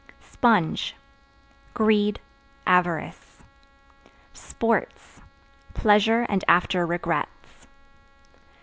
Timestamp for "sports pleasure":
4.33-6.25